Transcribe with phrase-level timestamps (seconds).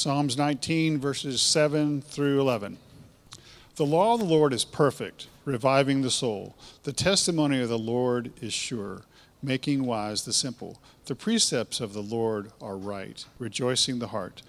[0.00, 2.78] Psalms 19, verses 7 through 11.
[3.76, 6.56] The law of the Lord is perfect, reviving the soul.
[6.84, 9.02] The testimony of the Lord is sure,
[9.42, 10.80] making wise the simple.
[11.04, 14.40] The precepts of the Lord are right, rejoicing the heart.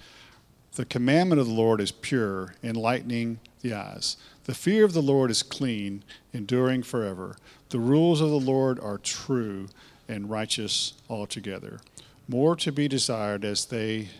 [0.75, 4.15] The commandment of the Lord is pure, enlightening the eyes.
[4.45, 7.35] The fear of the Lord is clean, enduring forever.
[7.71, 9.67] The rules of the Lord are true
[10.07, 11.81] and righteous altogether.
[12.29, 14.11] More to be desired as they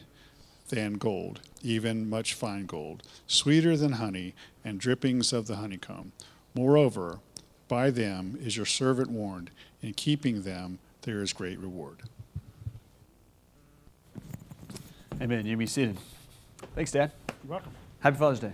[0.72, 4.34] than gold, even much fine gold, sweeter than honey
[4.66, 6.14] and drippings of the honeycomb.
[6.55, 7.20] Moreover,
[7.68, 11.98] by them is your servant warned, in keeping them there is great reward.
[15.22, 15.45] Amen.
[15.45, 15.98] You be seated.
[16.73, 17.12] Thanks, Dad.
[17.44, 17.72] You're welcome.
[18.00, 18.53] Happy Father's Day.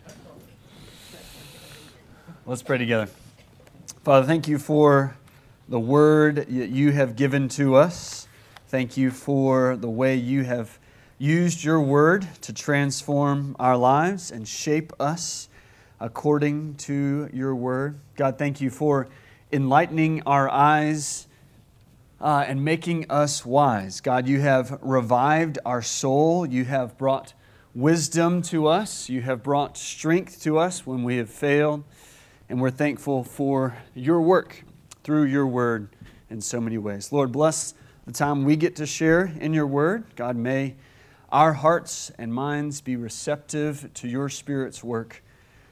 [2.46, 3.10] Let's pray together.
[4.04, 5.16] Father, thank you for
[5.70, 8.28] the word that you have given to us.
[8.68, 10.80] Thank you for the way you have
[11.18, 15.50] used your word to transform our lives and shape us
[16.00, 18.00] according to your word.
[18.16, 19.08] God, thank you for
[19.52, 21.28] enlightening our eyes
[22.22, 24.00] uh, and making us wise.
[24.02, 26.46] God, you have revived our soul.
[26.46, 27.34] You have brought
[27.74, 29.10] wisdom to us.
[29.10, 31.84] You have brought strength to us when we have failed.
[32.50, 34.64] And we're thankful for your work
[35.04, 35.90] through your word
[36.30, 37.12] in so many ways.
[37.12, 37.74] Lord, bless
[38.06, 40.06] the time we get to share in your word.
[40.16, 40.76] God, may
[41.30, 45.22] our hearts and minds be receptive to your Spirit's work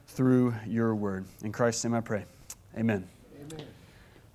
[0.07, 1.25] through your word.
[1.43, 2.25] In Christ's name I pray.
[2.77, 3.07] Amen.
[3.39, 3.65] Amen.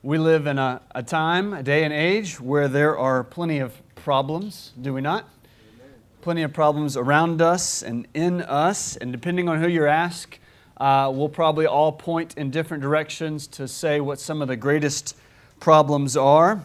[0.03, 3.75] We live in a, a time, a day and age where there are plenty of
[3.97, 5.29] problems, do we not?
[5.75, 5.95] Amen.
[6.23, 10.39] Plenty of problems around us and in us, and depending on who you ask,
[10.79, 15.15] uh, we'll probably all point in different directions to say what some of the greatest
[15.59, 16.63] problems are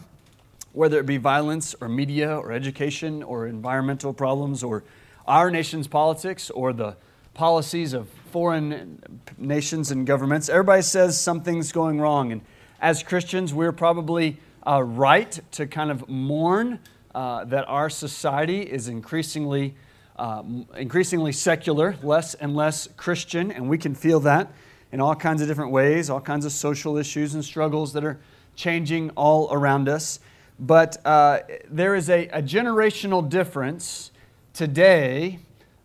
[0.76, 4.84] whether it be violence or media or education or environmental problems or
[5.26, 6.94] our nation's politics or the
[7.32, 9.00] policies of foreign
[9.38, 10.50] nations and governments.
[10.50, 12.30] Everybody says something's going wrong.
[12.30, 12.42] And
[12.78, 14.36] as Christians, we're probably
[14.66, 16.78] uh, right to kind of mourn
[17.14, 19.74] uh, that our society is increasingly,
[20.18, 20.42] uh,
[20.76, 24.52] increasingly secular, less and less Christian, and we can feel that
[24.92, 28.18] in all kinds of different ways, all kinds of social issues and struggles that are
[28.56, 30.20] changing all around us.
[30.58, 31.40] But uh,
[31.70, 34.10] there is a, a, generational difference
[34.54, 35.38] today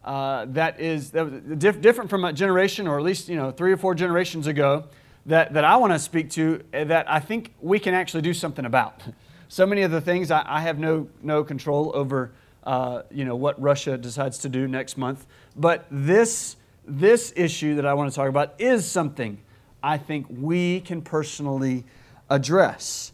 [0.05, 3.73] uh, that is that diff- different from a generation, or at least you know three
[3.73, 4.85] or four generations ago,
[5.25, 8.33] that, that I want to speak to uh, that I think we can actually do
[8.33, 9.01] something about.
[9.47, 12.31] So many of the things I, I have no, no control over,
[12.63, 15.25] uh, you know, what Russia decides to do next month.
[15.55, 16.55] But this,
[16.85, 19.39] this issue that I want to talk about is something
[19.83, 21.83] I think we can personally
[22.29, 23.11] address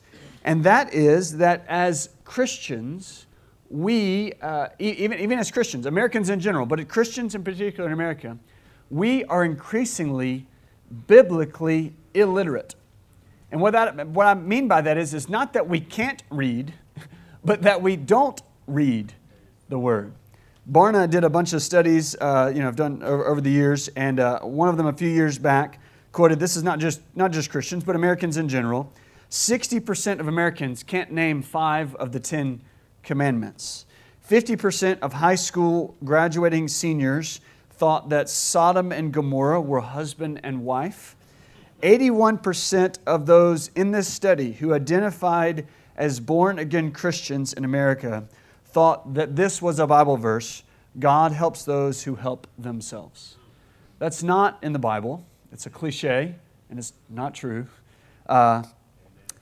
[0.48, 3.26] and that is that as Christians,
[3.70, 8.38] we, uh, even, even as Christians, Americans in general, but Christians in particular in America,
[8.90, 10.48] we are increasingly
[11.06, 12.76] biblically illiterate.
[13.52, 16.74] And what, that, what I mean by that is, is not that we can't read,
[17.44, 19.12] but that we don't read
[19.68, 20.14] the Word.
[20.72, 23.90] Barna did a bunch of studies, uh, you know, I've done over, over the years,
[23.98, 25.82] and uh, one of them a few years back
[26.14, 28.94] quoted, this is not just, not just Christians, but Americans in general,
[29.30, 32.62] 60% of Americans can't name five of the 10
[33.04, 33.86] commandments.
[34.30, 37.40] 50% of high school graduating seniors
[37.70, 41.16] thought that Sodom and Gomorrah were husband and wife.
[41.82, 48.28] 81% of those in this study who identified as born again Christians in America
[48.66, 50.64] thought that this was a Bible verse
[51.00, 53.36] God helps those who help themselves.
[54.00, 55.24] That's not in the Bible.
[55.52, 56.36] It's a cliche
[56.70, 57.68] and it's not true.
[58.28, 58.64] Uh,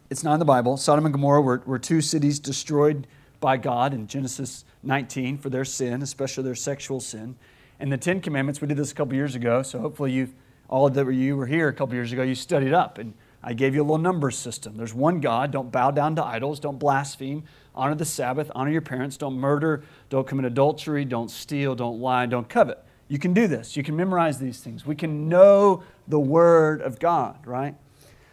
[0.10, 0.78] it's not in the Bible.
[0.78, 3.08] Sodom and Gomorrah were, were two cities destroyed
[3.40, 7.36] by God in Genesis 19 for their sin, especially their sexual sin.
[7.80, 10.30] And the Ten Commandments, we did this a couple years ago, so hopefully you
[10.68, 12.98] all that you were here a couple years ago, you studied up.
[12.98, 14.76] And I gave you a little number system.
[14.78, 15.52] There's one God.
[15.52, 16.60] Don't bow down to idols.
[16.60, 17.44] Don't blaspheme.
[17.76, 18.50] Honor the Sabbath.
[18.56, 19.18] Honor your parents.
[19.18, 19.84] Don't murder.
[20.10, 21.06] Don't commit adultery.
[21.06, 21.76] Don't steal.
[21.76, 22.26] Don't lie.
[22.26, 22.84] Don't covet.
[23.08, 23.78] You can do this.
[23.78, 24.86] You can memorize these things.
[24.86, 27.76] We can know the Word of God, right?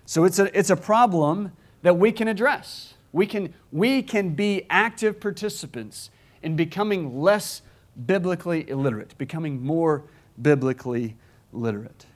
[0.06, 2.94] So it's a, it's a problem that we can address.
[3.12, 6.10] We can, we can be active participants
[6.42, 7.62] in becoming less
[8.06, 10.04] biblically illiterate, becoming more
[10.40, 11.16] biblically
[11.52, 12.06] literate.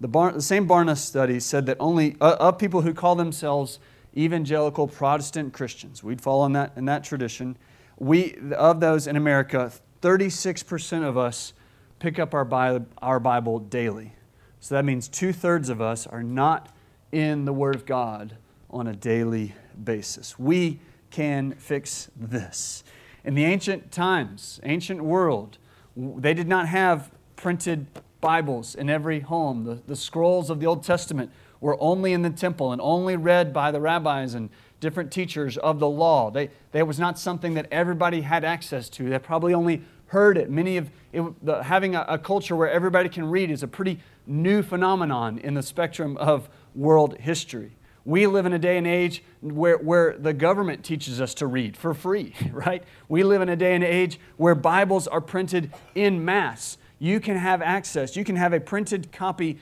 [0.00, 3.78] The, Bar, the same Barna study said that only uh, of people who call themselves
[4.16, 7.56] evangelical Protestant Christians, we'd fall in that, in that tradition,
[7.98, 9.70] we, of those in America,
[10.02, 11.52] 36% of us
[11.98, 14.14] pick up our Bible, our Bible daily.
[14.58, 16.74] So that means two thirds of us are not
[17.12, 18.36] in the Word of God
[18.70, 20.38] on a daily basis.
[20.38, 20.80] We
[21.10, 22.84] can fix this.
[23.24, 25.58] In the ancient times, ancient world,
[25.96, 27.86] They did not have printed
[28.20, 29.64] Bibles in every home.
[29.64, 31.30] The, the scrolls of the Old Testament
[31.60, 35.78] were only in the temple and only read by the rabbis and different teachers of
[35.78, 36.30] the law.
[36.30, 39.10] They, they was not something that everybody had access to.
[39.10, 40.50] They probably only heard it.
[40.50, 44.00] Many of it, the, having a, a culture where everybody can read is a pretty
[44.26, 47.72] new phenomenon in the spectrum of world history.
[48.04, 51.76] We live in a day and age where, where the government teaches us to read
[51.76, 52.82] for free, right?
[53.08, 56.78] We live in a day and age where Bibles are printed in mass.
[56.98, 59.58] You can have access, you can have a printed copy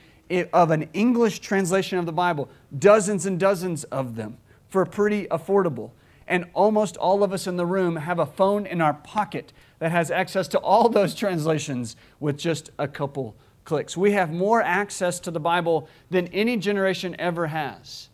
[0.53, 4.37] of an English translation of the Bible, dozens and dozens of them
[4.69, 5.91] for pretty affordable.
[6.27, 9.91] And almost all of us in the room have a phone in our pocket that
[9.91, 13.35] has access to all those translations with just a couple
[13.65, 13.97] clicks.
[13.97, 18.09] We have more access to the Bible than any generation ever has.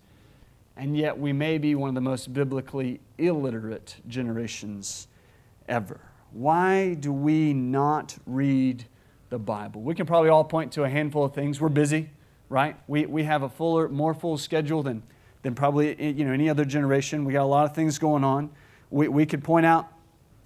[0.77, 5.07] And yet we may be one of the most biblically illiterate generations
[5.69, 5.99] ever.
[6.31, 8.85] Why do we not read
[9.29, 9.81] the Bible?
[9.81, 11.61] We can probably all point to a handful of things.
[11.61, 12.09] We're busy,
[12.49, 12.75] right?
[12.87, 15.03] We, we have a fuller, more full schedule than
[15.45, 17.23] than probably eh, you know, any other generation.
[17.23, 18.49] We got a lot of things going on.
[18.89, 19.87] We, we could point out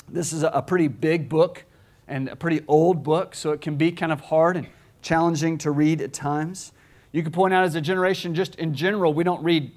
[0.09, 1.63] this is a pretty big book
[2.05, 4.67] and a pretty old book, so it can be kind of hard and
[5.01, 6.73] challenging to read at times.
[7.13, 9.71] You could point out as a generation, just in general, we don't read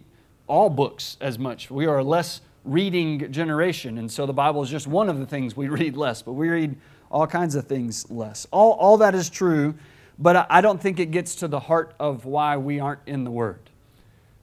[0.47, 1.71] all books as much.
[1.71, 5.27] We are a less reading generation, and so the Bible is just one of the
[5.27, 6.77] things we read less, but we read
[7.11, 8.47] all kinds of things less.
[8.51, 9.75] All, all that is true,
[10.19, 13.31] but I don't think it gets to the heart of why we aren't in the
[13.31, 13.71] Word.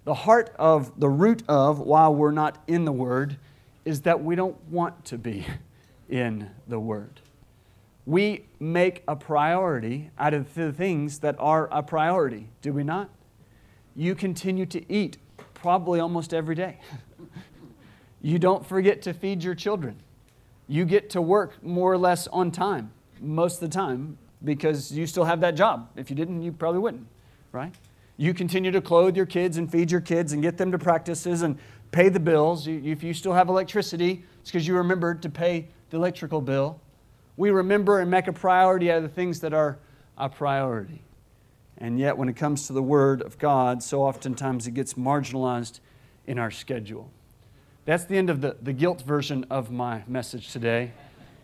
[0.05, 3.37] The heart of the root of why we're not in the Word
[3.85, 5.45] is that we don't want to be
[6.09, 7.21] in the Word.
[8.05, 13.09] We make a priority out of the things that are a priority, do we not?
[13.95, 15.17] You continue to eat
[15.61, 16.77] probably almost every day.
[18.21, 19.99] you don't forget to feed your children.
[20.67, 25.05] You get to work more or less on time most of the time because you
[25.05, 25.89] still have that job.
[25.95, 27.07] If you didn't, you probably wouldn't,
[27.51, 27.73] right?
[28.17, 31.41] You continue to clothe your kids and feed your kids and get them to practices
[31.41, 31.57] and
[31.91, 32.67] pay the bills.
[32.67, 36.79] If you still have electricity, it's because you remembered to pay the electrical bill.
[37.37, 39.79] We remember and make a priority out of the things that are
[40.17, 41.01] a priority.
[41.79, 45.79] And yet, when it comes to the Word of God, so oftentimes it gets marginalized
[46.27, 47.09] in our schedule.
[47.85, 50.91] That's the end of the, the guilt version of my message today.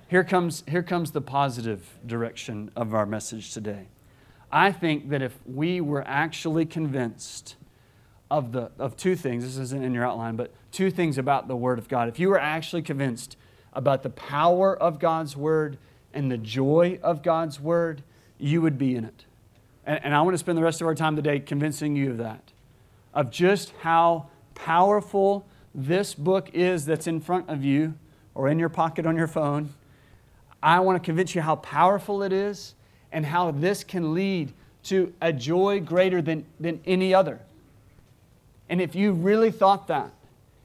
[0.09, 3.87] Here comes, here comes the positive direction of our message today.
[4.51, 7.55] I think that if we were actually convinced
[8.29, 11.55] of, the, of two things, this isn't in your outline, but two things about the
[11.55, 12.09] Word of God.
[12.09, 13.37] If you were actually convinced
[13.73, 15.77] about the power of God's Word
[16.13, 18.03] and the joy of God's Word,
[18.37, 19.24] you would be in it.
[19.85, 22.17] And, and I want to spend the rest of our time today convincing you of
[22.17, 22.51] that,
[23.13, 27.93] of just how powerful this book is that's in front of you
[28.33, 29.73] or in your pocket on your phone.
[30.63, 32.73] I want to convince you how powerful it is
[33.11, 34.53] and how this can lead
[34.83, 37.39] to a joy greater than, than any other.
[38.69, 40.11] And if you really thought that,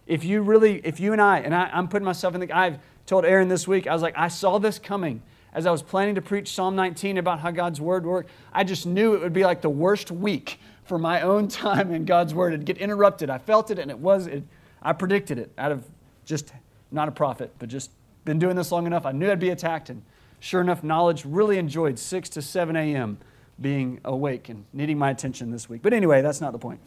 [0.06, 2.78] if you really, if you and I, and I, am putting myself in the, I've
[3.06, 5.22] told Aaron this week, I was like, I saw this coming
[5.52, 8.30] as I was planning to preach Psalm 19 about how God's word worked.
[8.52, 12.04] I just knew it would be like the worst week for my own time in
[12.04, 12.52] God's word.
[12.52, 13.30] It'd get interrupted.
[13.30, 14.44] I felt it, and it was, it,
[14.82, 15.84] I predicted it out of
[16.24, 16.52] just
[16.90, 17.90] not a prophet, but just
[18.24, 19.06] been doing this long enough.
[19.06, 20.02] I knew I'd be attacked, and
[20.40, 23.18] Sure enough, knowledge really enjoyed 6 to 7 a.m.
[23.60, 25.82] being awake and needing my attention this week.
[25.82, 26.80] But anyway, that's not the point.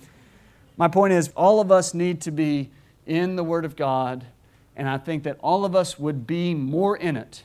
[0.75, 2.71] My point is, all of us need to be
[3.05, 4.25] in the Word of God,
[4.75, 7.43] and I think that all of us would be more in it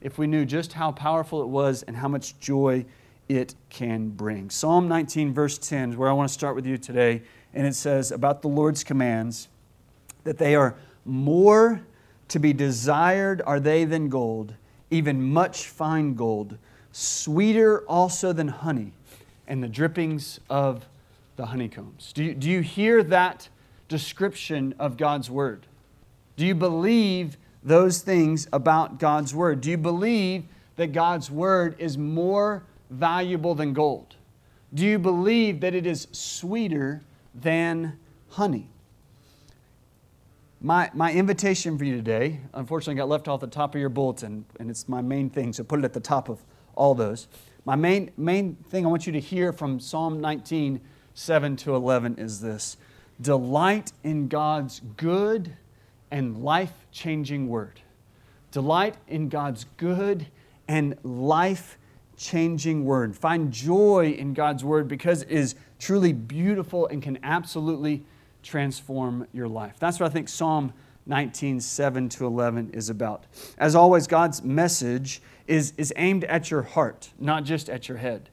[0.00, 2.84] if we knew just how powerful it was and how much joy
[3.28, 4.50] it can bring.
[4.50, 7.22] Psalm 19, verse 10 is where I want to start with you today,
[7.54, 9.48] and it says about the Lord's commands
[10.24, 11.80] that they are more
[12.28, 14.54] to be desired are they than gold
[14.90, 16.58] even much fine gold,
[16.92, 18.92] sweeter also than honey,
[19.46, 20.86] and the drippings of
[21.36, 22.12] the honeycombs.
[22.12, 23.48] Do you, do you hear that
[23.88, 25.66] description of God's Word?
[26.36, 27.36] Do you believe
[27.66, 29.60] those things about God's Word?
[29.60, 30.44] Do you believe
[30.76, 34.14] that God's Word is more valuable than gold?
[34.72, 37.02] Do you believe that it is sweeter
[37.34, 37.98] than
[38.30, 38.68] honey?
[40.60, 44.46] My, my invitation for you today, unfortunately, got left off the top of your bulletin,
[44.58, 46.40] and it's my main thing, so put it at the top of
[46.74, 47.26] all those.
[47.64, 50.80] My main, main thing I want you to hear from Psalm 19,
[51.14, 52.76] 7 to 11 is this
[53.20, 55.56] Delight in God's good
[56.10, 57.80] and life changing word.
[58.50, 60.26] Delight in God's good
[60.68, 61.78] and life
[62.16, 63.16] changing word.
[63.16, 68.04] Find joy in God's word because it is truly beautiful and can absolutely
[68.42, 69.74] transform your life.
[69.78, 70.72] That's what I think Psalm
[71.06, 73.24] 19, 7 to 11 is about.
[73.58, 78.28] As always, God's message is, is aimed at your heart, not just at your head.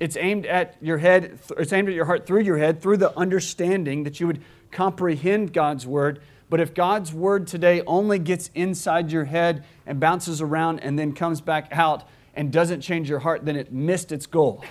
[0.00, 3.16] It's aimed at your head, it's aimed at your heart through your head, through the
[3.16, 6.20] understanding that you would comprehend God's word.
[6.54, 11.12] But if God's word today only gets inside your head and bounces around and then
[11.12, 14.64] comes back out and doesn't change your heart, then it missed its goal.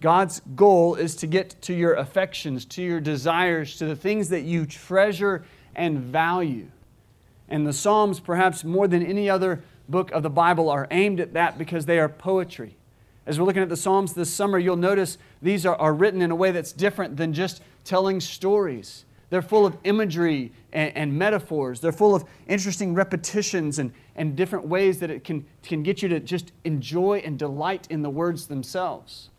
[0.00, 4.40] God's goal is to get to your affections, to your desires, to the things that
[4.40, 5.44] you treasure
[5.76, 6.66] and value.
[7.48, 11.34] And the Psalms, perhaps more than any other book of the Bible, are aimed at
[11.34, 12.74] that because they are poetry.
[13.26, 16.32] As we're looking at the Psalms this summer, you'll notice these are, are written in
[16.32, 19.04] a way that's different than just telling stories.
[19.30, 21.80] They're full of imagery and, and, metaphors.
[21.80, 26.08] They're full of interesting repetitions and, and different ways that it can, can get you
[26.08, 29.30] to just enjoy and delight in the words themselves.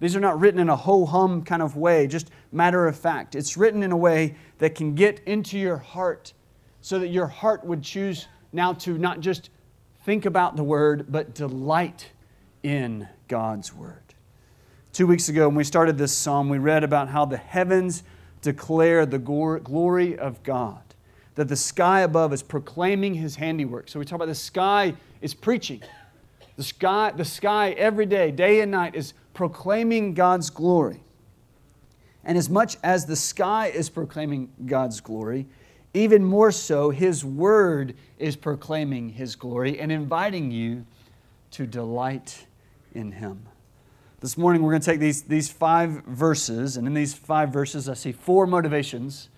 [0.00, 3.34] These are not written in a ho hum kind of way, just matter of fact.
[3.34, 6.32] It's written in a way that can get into your heart
[6.80, 9.50] so that your heart would choose now to not just
[10.04, 12.12] think about the word, but delight
[12.62, 14.02] in God's word.
[14.92, 18.04] Two weeks ago, when we started this psalm, we read about how the heavens
[18.42, 20.82] declare the glory of God,
[21.34, 23.88] that the sky above is proclaiming his handiwork.
[23.88, 25.82] So we talk about the sky is preaching.
[26.56, 31.02] The sky, the sky every day, day and night, is proclaiming God's glory.
[32.24, 35.46] And as much as the sky is proclaiming God's glory,
[35.94, 40.84] even more so, His Word is proclaiming His glory and inviting you
[41.52, 42.46] to delight
[42.92, 43.46] in Him.
[44.20, 47.88] This morning, we're going to take these, these five verses, and in these five verses,
[47.88, 49.28] I see four motivations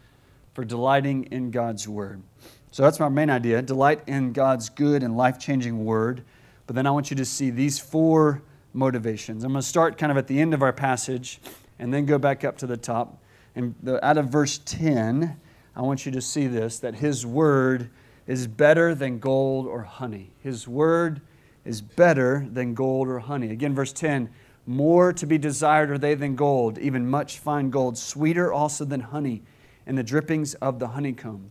[0.54, 2.22] for delighting in God's Word.
[2.70, 6.24] So that's my main idea delight in God's good and life changing Word.
[6.66, 8.40] But then I want you to see these four
[8.72, 9.44] motivations.
[9.44, 11.42] I'm going to start kind of at the end of our passage
[11.78, 13.22] and then go back up to the top.
[13.54, 15.38] And the, out of verse 10,
[15.76, 17.90] I want you to see this that His word
[18.26, 20.32] is better than gold or honey.
[20.42, 21.20] His word
[21.66, 23.50] is better than gold or honey.
[23.50, 24.30] Again, verse 10
[24.66, 29.00] more to be desired are they than gold, even much fine gold, sweeter also than
[29.00, 29.42] honey,
[29.86, 31.50] and the drippings of the honeycomb.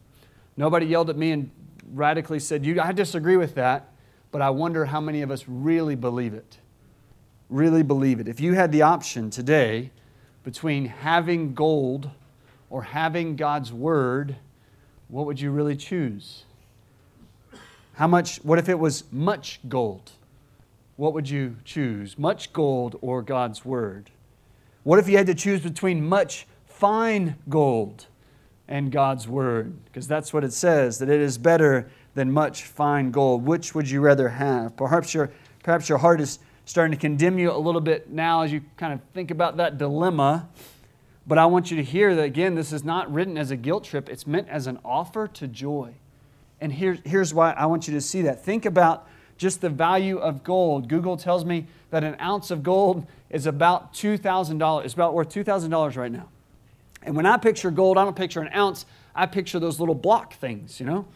[0.56, 1.52] Nobody yelled at me and
[1.94, 3.92] radically said, you, I disagree with that,
[4.32, 6.60] but I wonder how many of us really believe it
[7.50, 8.28] really believe it.
[8.28, 9.92] If you had the option today
[10.44, 12.10] between having gold
[12.70, 14.36] or having God's word,
[15.08, 16.44] what would you really choose?
[17.94, 20.12] How much, what if it was much gold?
[21.00, 22.20] What would you choose?
[22.20, 24.10] Much gold or God's word?
[24.84, 28.08] What if you had to choose between much fine gold
[28.68, 29.86] and God's word?
[29.86, 33.46] Because that's what it says, that it is better than much fine gold.
[33.46, 34.76] Which would you rather have?
[34.76, 35.32] Perhaps your,
[35.64, 38.92] perhaps your heart is starting to condemn you a little bit now as you kind
[38.92, 40.50] of think about that dilemma.
[41.26, 43.86] But I want you to hear that again, this is not written as a guilt
[43.86, 45.94] trip, it's meant as an offer to joy.
[46.60, 48.44] And here, here's why I want you to see that.
[48.44, 49.08] Think about
[49.40, 50.90] just the value of gold.
[50.90, 54.86] Google tells me that an ounce of gold is about $2,000.
[54.86, 56.28] It's about worth $2,000 right now.
[57.02, 60.34] And when I picture gold, I don't picture an ounce, I picture those little block
[60.34, 61.08] things, you know?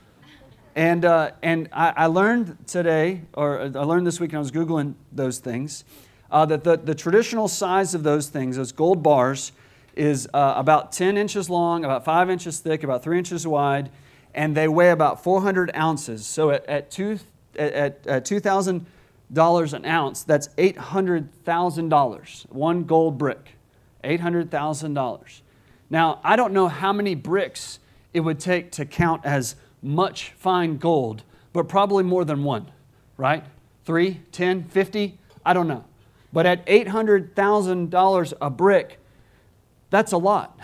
[0.74, 4.52] And, uh, and I, I, learned today, or I learned this week, and I was
[4.52, 5.84] Googling those things,
[6.32, 9.52] uh, that the, the traditional size of those things, those gold bars,
[9.96, 13.92] is uh, about 10 inches long, about 5 inches thick, about 3 inches wide,
[14.34, 16.26] and they weigh about 400 ounces.
[16.26, 17.20] So at, at, two,
[17.58, 23.56] at, at $2,000 an ounce, that's $800,000, one gold brick.
[24.04, 25.42] $800,000.
[25.90, 27.80] Now, I don't know how many bricks
[28.14, 32.72] it would take to count as much fine gold, but probably more than one,
[33.18, 33.44] right?
[33.86, 35.84] Three, ten, fifty, I don't know.
[36.32, 39.00] But at $800,000 a brick,
[39.90, 40.60] that's a lot.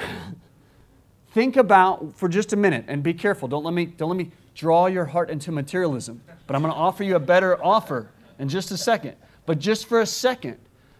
[1.31, 3.47] Think about for just a minute and be careful.
[3.47, 6.21] Don't let me, don't let me draw your heart into materialism.
[6.47, 9.15] But I'm going to offer you a better offer in just a second.
[9.45, 10.57] But just for a second,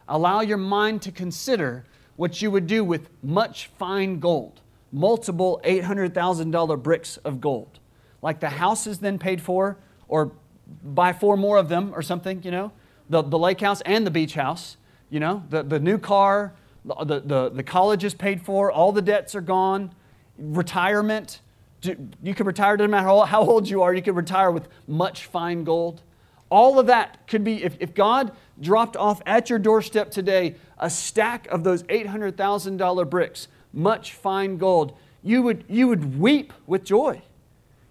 [0.07, 1.85] allow your mind to consider
[2.15, 4.61] what you would do with much fine gold,
[4.91, 7.79] multiple $800,000 bricks of gold
[8.21, 10.31] like the house is then paid for, or
[10.83, 12.71] buy four more of them or something, you know,
[13.09, 14.77] the, the lake house and the beach house,
[15.09, 16.53] you know, the, the new car,
[16.85, 19.93] the, the, the college is paid for, all the debts are gone,
[20.37, 21.41] retirement.
[21.81, 25.63] You could retire, doesn't matter how old you are, you could retire with much fine
[25.63, 26.01] gold.
[26.50, 30.89] All of that could be, if, if God dropped off at your doorstep today a
[30.89, 37.21] stack of those $800,000 bricks, much fine gold, you would, you would weep with joy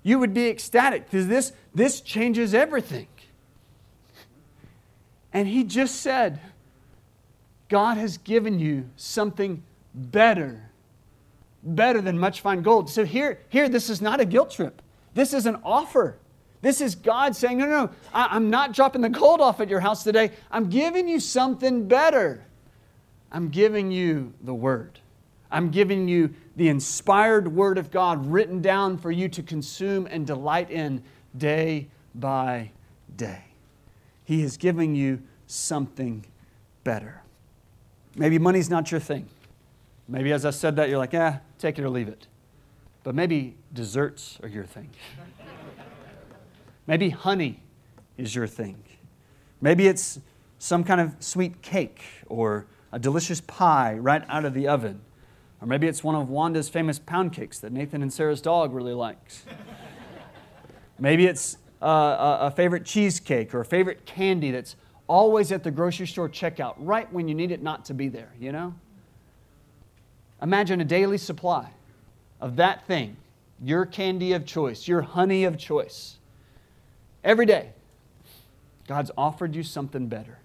[0.08, 3.08] you would be ecstatic because this, this changes everything.
[5.34, 6.40] And he just said,
[7.68, 9.62] God has given you something
[9.94, 10.67] better,
[11.74, 12.90] better than much fine gold.
[12.90, 14.82] So here, here this is not a guilt trip.
[15.14, 16.18] This is an offer.
[16.60, 19.68] This is God saying, No, no, no, I, am not dropping the gold off at
[19.68, 20.32] your house today.
[20.50, 22.44] I'm giving you something better.
[23.30, 24.98] I'm giving you the Word.
[25.50, 30.26] I'm giving you the inspired Word of God written down for you to consume and
[30.26, 31.02] delight in
[31.36, 32.72] day by
[33.16, 33.44] day.
[34.24, 36.26] He is giving you something
[36.84, 37.22] better.
[38.16, 39.28] Maybe money's not your thing.
[40.08, 42.26] Maybe as I said that, you're like, ah, take it or leave it.
[43.04, 44.90] But maybe desserts are your thing.
[46.86, 47.62] maybe honey
[48.16, 48.82] is your thing.
[49.60, 50.18] Maybe it's
[50.58, 55.00] some kind of sweet cake or a delicious pie right out of the oven.
[55.60, 58.94] Or maybe it's one of Wanda's famous pound cakes that Nathan and Sarah's dog really
[58.94, 59.44] likes.
[60.98, 66.06] maybe it's uh, a favorite cheesecake or a favorite candy that's always at the grocery
[66.06, 68.74] store checkout, right when you need it not to be there, you know?
[70.40, 71.70] Imagine a daily supply
[72.40, 73.16] of that thing,
[73.62, 76.18] your candy of choice, your honey of choice.
[77.24, 77.70] Every day,
[78.86, 80.38] God's offered you something better,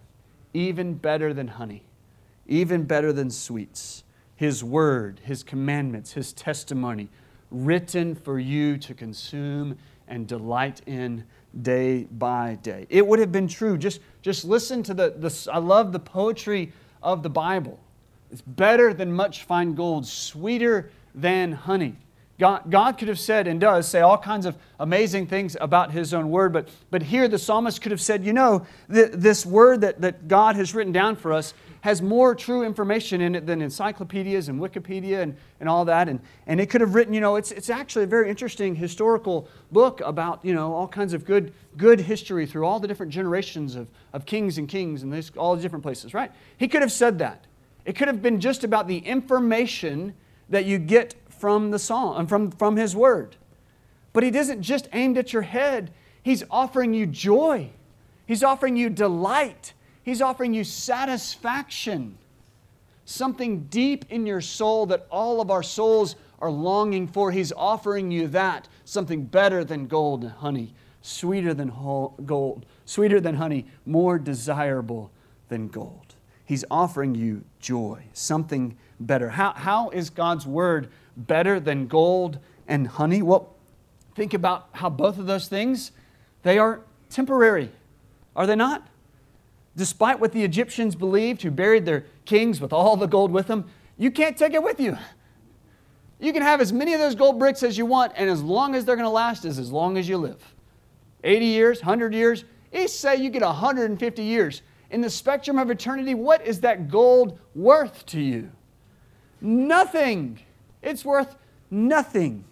[0.54, 1.84] even better than honey,
[2.48, 4.04] even better than sweets.
[4.36, 7.10] His word, His commandments, His testimony,
[7.52, 11.24] written for you to consume and delight in
[11.62, 12.88] day by day.
[12.90, 13.78] It would have been true.
[13.78, 17.80] Just, just listen to the, the, I love the poetry of the Bible.
[18.34, 21.98] It's better than much fine gold, sweeter than honey.
[22.40, 26.16] God, God could have said and does say all kinds of amazing things about His
[26.16, 29.82] own word, but, but here the psalmist could have said, you know, th- this word
[29.82, 33.62] that, that God has written down for us has more true information in it than
[33.62, 36.10] encyclopedias and Wikipedia and, and all that.
[36.10, 39.48] And, and it could have written, you know, it's, it's actually a very interesting historical
[39.72, 43.76] book about, you know, all kinds of good, good history through all the different generations
[43.76, 46.32] of, of kings and kings and this, all the different places, right?
[46.58, 47.46] He could have said that.
[47.86, 50.14] It could have been just about the information
[50.50, 53.36] that you get from the song, um, from, from his word.
[54.14, 57.72] But he isn't just aimed at your head, he's offering you joy.
[58.26, 59.74] He's offering you delight.
[60.04, 62.18] He's offering you satisfaction,
[63.06, 67.32] something deep in your soul that all of our souls are longing for.
[67.32, 71.70] He's offering you that, something better than gold and honey, sweeter than
[72.26, 75.10] gold, sweeter than honey, more desirable
[75.48, 76.03] than gold.
[76.46, 79.30] He's offering you joy, something better.
[79.30, 83.22] How, how is God's word better than gold and honey?
[83.22, 83.54] Well,
[84.16, 85.92] think about how both of those things,
[86.44, 87.72] they are temporary.
[88.36, 88.88] Are they not?
[89.76, 93.66] despite what the Egyptians believed, who buried their kings with all the gold with them,
[93.98, 94.98] you can't take it with you.
[96.20, 98.76] You can have as many of those gold bricks as you want, and as long
[98.76, 100.42] as they're going to last is as long as you live.
[101.24, 104.62] 80 years, 100 years, they say you get 150 years.
[104.94, 108.52] In the spectrum of eternity, what is that gold worth to you?
[109.42, 110.40] Nothing.
[110.84, 111.36] It's worth
[111.72, 112.46] nothing.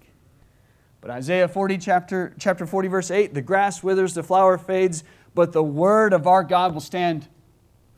[1.02, 5.04] But Isaiah 40, chapter, chapter 40, verse 8 the grass withers, the flower fades,
[5.36, 7.28] but the word of our God will stand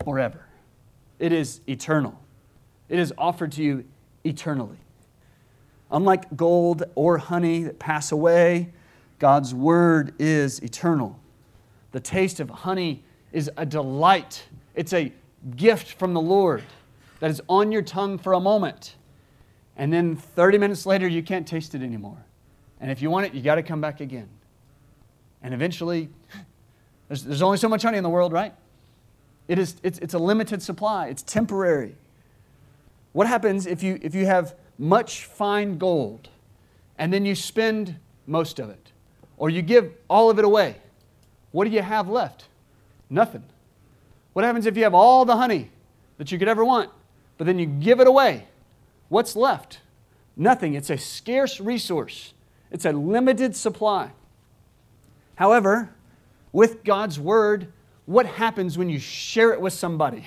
[0.04, 0.46] forever.
[1.18, 2.20] It is eternal,
[2.90, 3.86] it is offered to you
[4.24, 4.76] eternally.
[5.90, 8.74] Unlike gold or honey that pass away,
[9.18, 11.18] God's word is eternal.
[11.92, 13.04] The taste of honey
[13.34, 14.44] is a delight,
[14.74, 15.12] it's a
[15.56, 16.62] gift from the Lord
[17.18, 18.94] that is on your tongue for a moment.
[19.76, 22.24] And then 30 minutes later, you can't taste it anymore.
[22.80, 24.28] And if you want it, you got to come back again.
[25.42, 26.08] And eventually,
[27.08, 28.54] there's, there's only so much honey in the world, right?
[29.48, 31.96] It is, it's, it's a limited supply, it's temporary.
[33.12, 36.28] What happens if you, if you have much fine gold
[36.98, 38.92] and then you spend most of it,
[39.36, 40.76] or you give all of it away?
[41.50, 42.46] What do you have left?
[43.10, 43.44] Nothing.
[44.32, 45.70] What happens if you have all the honey
[46.18, 46.90] that you could ever want,
[47.38, 48.46] but then you give it away?
[49.08, 49.80] What's left?
[50.36, 50.74] Nothing.
[50.74, 52.34] It's a scarce resource,
[52.70, 54.10] it's a limited supply.
[55.36, 55.90] However,
[56.52, 57.72] with God's word,
[58.06, 60.24] what happens when you share it with somebody?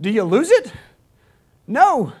[0.00, 0.72] Do you lose it?
[1.66, 2.12] No,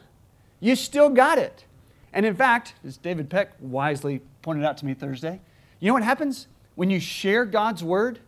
[0.60, 1.64] you still got it.
[2.12, 5.40] And in fact, as David Peck wisely pointed out to me Thursday,
[5.80, 8.20] you know what happens when you share God's word?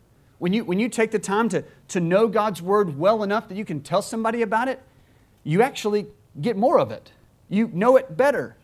[0.43, 3.55] When you, when you take the time to, to know God's word well enough that
[3.55, 4.83] you can tell somebody about it,
[5.45, 6.05] you actually
[6.41, 7.13] get more of it.
[7.47, 8.57] You know it better.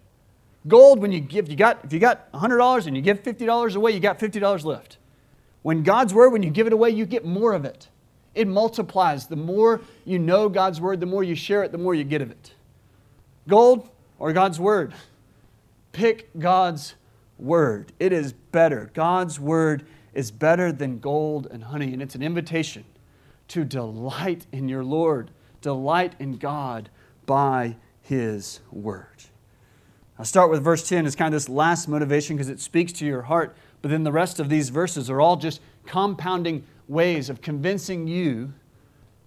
[0.68, 3.92] Gold, when you give, you got, if you got $100 and you give $50 away,
[3.94, 4.98] you got $50 left.
[5.62, 7.88] When God's word, when you give it away, you get more of it.
[8.36, 9.28] It multiplies.
[9.28, 12.22] The more you know God's word, the more you share it, the more you get
[12.22, 12.52] of it.
[13.48, 13.90] Gold
[14.20, 14.94] or God's word?
[15.94, 16.96] Pick God's
[17.38, 17.94] word.
[18.02, 18.92] It is better.
[18.94, 22.86] God's word is better than gold and honey, and it's an invitation
[23.50, 26.90] to delight in your Lord, delight in God
[27.26, 29.24] by his word.
[30.18, 33.06] I'll start with verse 10 as kind of this last motivation because it speaks to
[33.06, 37.42] your heart But then the rest of these verses are all just compounding ways of
[37.42, 38.54] convincing you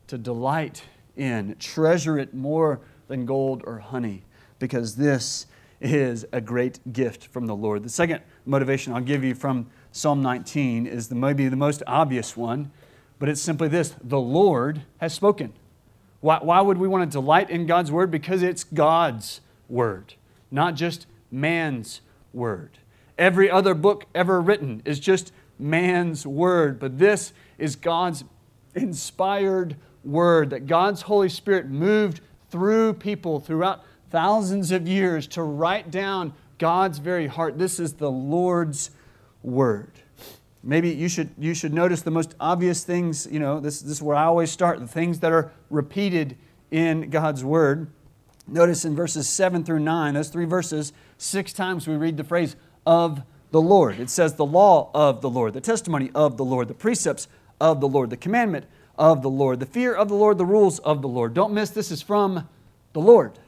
[0.09, 0.83] to delight
[1.16, 4.23] in, treasure it more than gold or honey,
[4.59, 5.47] because this
[5.81, 7.83] is a great gift from the Lord.
[7.83, 12.37] The second motivation I'll give you from Psalm 19 is the, maybe the most obvious
[12.37, 12.70] one,
[13.18, 15.52] but it's simply this the Lord has spoken.
[16.20, 18.11] Why, why would we want to delight in God's word?
[18.11, 20.14] Because it's God's word,
[20.50, 22.00] not just man's
[22.33, 22.78] word.
[23.18, 28.24] Every other book ever written is just man's word, but this is God's
[28.74, 35.90] inspired word that God's Holy Spirit moved through people throughout thousands of years to write
[35.90, 37.59] down God's very heart.
[37.59, 38.90] This is the Lord's
[39.42, 39.92] word.
[40.62, 44.02] Maybe you should, you should notice the most obvious things, you know, this, this is
[44.02, 46.37] where I always start, the things that are repeated
[46.70, 47.88] in God's word.
[48.46, 52.55] Notice in verses 7 through 9, those three verses, six times we read the phrase
[52.87, 53.98] of the Lord.
[53.98, 57.28] It says the law of the Lord, the testimony of the Lord, the precepts
[57.61, 60.78] of the Lord, the commandment of the Lord, the fear of the Lord, the rules
[60.81, 61.35] of the Lord.
[61.35, 62.48] Don't miss this is from
[62.92, 63.38] the Lord.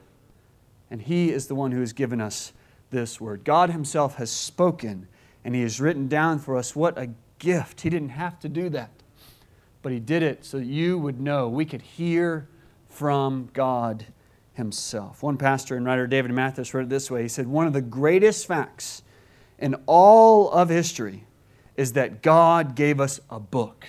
[0.90, 2.52] And He is the one who has given us
[2.90, 3.44] this word.
[3.44, 5.09] God Himself has spoken
[5.44, 7.83] and He has written down for us what a gift.
[7.83, 8.90] He didn't have to do that,
[9.83, 12.48] but He did it so that you would know we could hear
[12.88, 14.07] from God
[14.54, 15.22] Himself.
[15.22, 17.83] One pastor and writer, David Mathis, wrote it this way He said, One of the
[17.83, 19.02] greatest facts
[19.59, 21.24] in all of history
[21.76, 23.87] is that God gave us a book.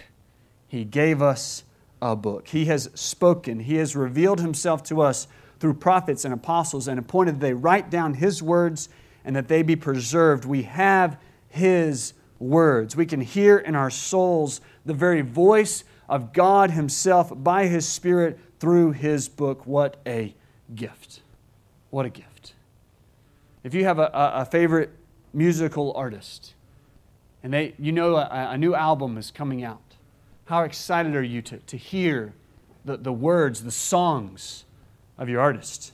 [0.67, 1.63] He gave us
[2.01, 2.49] a book.
[2.49, 5.27] He has spoken, He has revealed Himself to us
[5.59, 8.89] through prophets and apostles and appointed that they write down His words
[9.23, 10.45] and that they be preserved.
[10.45, 11.17] We have
[11.55, 12.95] His words.
[12.95, 18.39] We can hear in our souls the very voice of God Himself by His Spirit
[18.59, 19.65] through His book.
[19.65, 20.35] What a
[20.75, 21.21] gift!
[21.89, 22.53] What a gift.
[23.63, 24.91] If you have a, a favorite
[25.33, 26.53] musical artist
[27.41, 29.81] and they, you know a, a new album is coming out,
[30.45, 32.33] how excited are you to, to hear
[32.83, 34.65] the, the words, the songs
[35.17, 35.93] of your artist?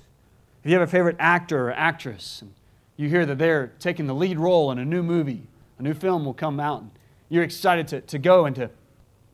[0.64, 2.54] If you have a favorite actor or actress, and
[2.98, 5.48] you hear that they're taking the lead role in a new movie,
[5.82, 6.92] a new film will come out, and
[7.28, 8.70] you're excited to, to go and to,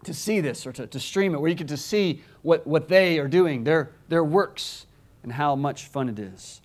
[0.05, 2.87] to see this or to, to stream it, where you get to see what, what
[2.87, 4.85] they are doing, their, their works,
[5.23, 6.61] and how much fun it is.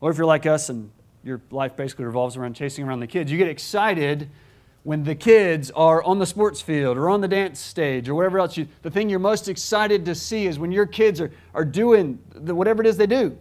[0.00, 0.88] Or if you're like us and
[1.24, 4.30] your life basically revolves around chasing around the kids, you get excited
[4.84, 8.38] when the kids are on the sports field or on the dance stage or whatever
[8.38, 11.64] else, you, the thing you're most excited to see is when your kids are, are
[11.64, 13.36] doing the, whatever it is they do.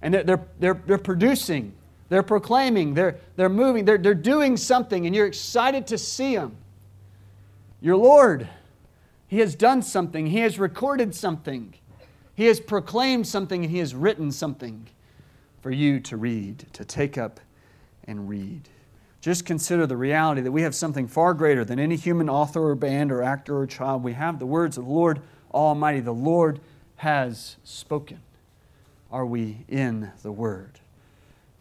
[0.00, 1.72] And they're, they're, they're, they're producing,
[2.14, 6.56] they're proclaiming, they're, they're moving, they're, they're doing something, and you're excited to see them.
[7.80, 8.48] Your Lord,
[9.26, 11.74] He has done something, He has recorded something,
[12.36, 14.86] He has proclaimed something, and He has written something
[15.60, 17.40] for you to read, to take up
[18.04, 18.68] and read.
[19.20, 22.76] Just consider the reality that we have something far greater than any human author or
[22.76, 24.04] band or actor or child.
[24.04, 25.20] We have the words of the Lord
[25.52, 25.98] Almighty.
[25.98, 26.60] The Lord
[26.96, 28.20] has spoken.
[29.10, 30.78] Are we in the Word?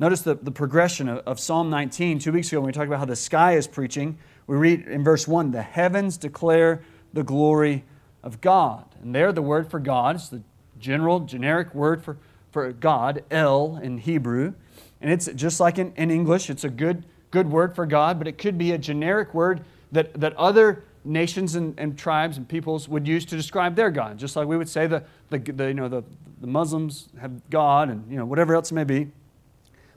[0.03, 2.19] Notice the, the progression of, of Psalm 19.
[2.19, 5.01] Two weeks ago, when we talked about how the sky is preaching, we read in
[5.01, 7.85] verse 1 the heavens declare the glory
[8.21, 8.83] of God.
[9.01, 10.41] And there, the word for God is the
[10.77, 12.17] general, generic word for,
[12.51, 14.55] for God, El in Hebrew.
[14.99, 18.27] And it's just like in, in English, it's a good good word for God, but
[18.27, 19.63] it could be a generic word
[19.93, 24.17] that, that other nations and, and tribes and peoples would use to describe their God.
[24.17, 26.03] Just like we would say the, the, the, you know, the,
[26.41, 29.09] the Muslims have God and you know, whatever else it may be.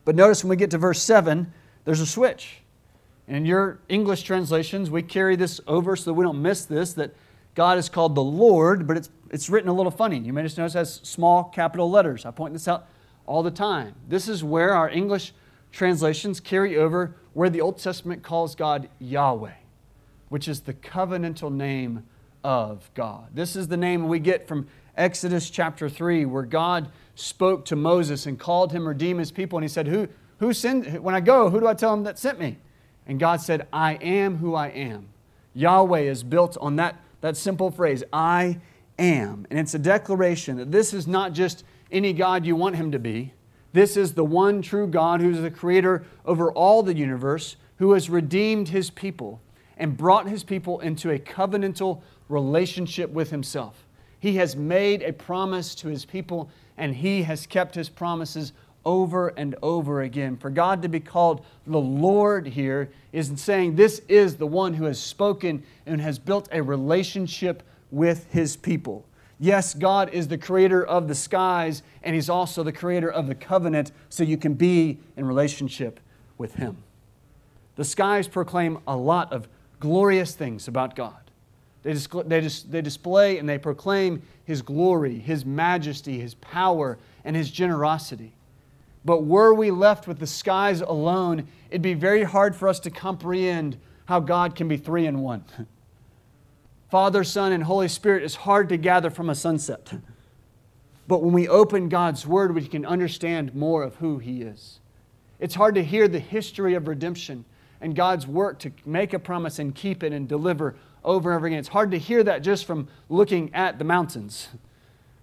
[0.07, 1.53] But notice when we get to verse 7,
[1.85, 2.63] there's a switch.
[3.27, 7.15] In your English translations, we carry this over so that we don't miss this that
[7.57, 10.19] God is called the Lord, but it's, it's written a little funny.
[10.21, 12.25] You may just notice it has small capital letters.
[12.25, 12.87] I point this out
[13.27, 13.97] all the time.
[14.09, 15.33] This is where our English
[15.73, 19.55] translations carry over where the Old Testament calls God Yahweh,
[20.29, 22.05] which is the covenantal name
[22.45, 23.31] of God.
[23.35, 28.27] This is the name we get from Exodus chapter 3, where God spoke to Moses
[28.27, 29.59] and called him redeem his people.
[29.59, 30.07] And he said, Who,
[30.39, 32.59] who sent, when I go, who do I tell him that sent me?
[33.07, 35.09] And God said, I am who I am.
[35.55, 38.61] Yahweh is built on that, that simple phrase, I
[38.99, 39.47] am.
[39.51, 42.99] And it's a declaration that this is not just any God you want him to
[42.99, 43.33] be,
[43.73, 47.93] this is the one true God who is the creator over all the universe, who
[47.93, 49.41] has redeemed his people
[49.77, 53.87] and brought his people into a covenantal relationship with himself.
[54.19, 58.53] He has made a promise to his people, and he has kept his promises
[58.85, 60.37] over and over again.
[60.37, 64.85] For God to be called the Lord here is saying this is the one who
[64.85, 69.05] has spoken and has built a relationship with his people.
[69.39, 73.35] Yes, God is the creator of the skies, and He's also the creator of the
[73.35, 76.01] covenant, so you can be in relationship
[76.39, 76.79] with Him.
[77.77, 79.47] The skies proclaim a lot of
[79.79, 81.26] glorious things about God.
[81.87, 86.99] They, dis- they, dis- they display and they proclaim His glory, His majesty, His power,
[87.25, 88.35] and His generosity.
[89.05, 92.91] But were we left with the skies alone, it'd be very hard for us to
[92.91, 95.45] comprehend how God can be three in one.
[96.91, 99.93] Father, Son, and Holy Spirit is hard to gather from a sunset.
[101.09, 104.81] But when we open God's Word, we can understand more of who He is.
[105.39, 107.45] It's hard to hear the history of redemption
[107.81, 110.75] and God's work to make a promise and keep it and deliver
[111.07, 111.59] over and over again.
[111.59, 114.49] It's hard to hear that just from looking at the mountains.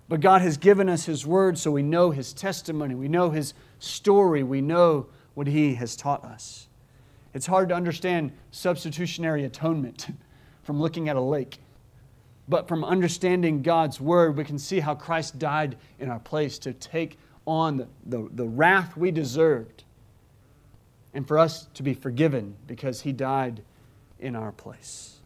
[0.09, 3.53] But God has given us His Word so we know His testimony, we know His
[3.79, 6.67] story, we know what He has taught us.
[7.33, 10.07] It's hard to understand substitutionary atonement
[10.63, 11.57] from looking at a lake.
[12.47, 16.73] But from understanding God's word, we can see how Christ died in our place to
[16.73, 19.83] take on the, the, the, wrath we deserved
[21.13, 23.61] and for us to be forgiven because he died
[24.19, 25.19] in our place.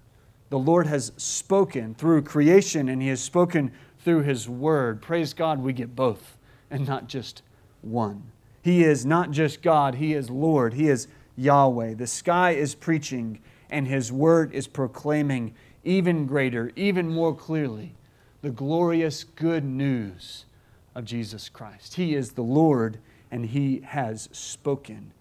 [0.49, 5.01] The Lord has spoken through creation and he has spoken through his word.
[5.01, 6.37] Praise God, we get both
[6.71, 7.41] and not just
[7.81, 8.31] one.
[8.61, 11.95] He is not just God, he is Lord, he is Yahweh.
[11.95, 17.95] The sky is preaching and his word is proclaiming even greater, even more clearly,
[18.41, 20.45] the glorious good news
[20.93, 21.93] of Jesus Christ.
[21.95, 22.99] He is the Lord,
[23.31, 25.13] and He has spoken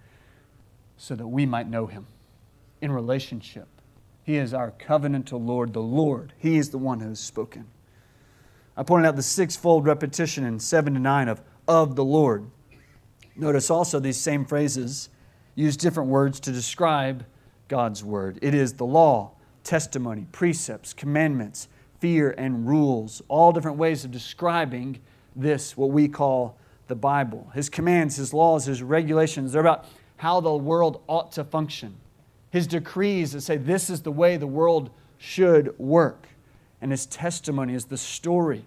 [0.97, 2.07] so that we might know Him
[2.81, 3.69] in relationship.
[4.27, 6.33] He is our covenantal Lord, the Lord.
[6.37, 7.69] He is the one who has spoken.
[8.77, 12.51] I pointed out the sixfold repetition in 7 to 9 of, of the Lord.
[13.37, 15.11] Notice also these same phrases
[15.55, 17.25] use different words to describe
[17.69, 18.41] God's word.
[18.43, 19.31] It is the law,
[19.63, 21.69] testimony, precepts, commandments,
[22.01, 25.01] fear, and rules, all different ways of describing
[25.37, 26.59] this, what we call
[26.89, 27.49] the Bible.
[27.55, 29.87] His commands, His laws, His regulations, they're about
[30.17, 31.97] how the world ought to function.
[32.51, 36.29] His decrees that say this is the way the world should work.
[36.81, 38.65] And His testimony is the story